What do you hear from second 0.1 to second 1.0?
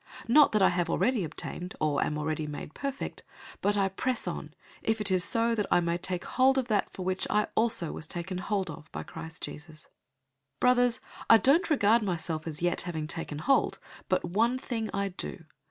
003:012 Not that I have